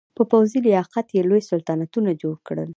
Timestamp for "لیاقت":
0.67-1.07